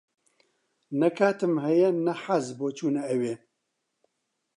نە 0.99 1.09
کاتم 1.17 1.53
ھەیە 1.65 1.89
نە 2.05 2.13
حەز، 2.23 2.45
بۆ 2.57 2.67
چوونە 2.77 3.01
ئەوێ. 3.09 3.33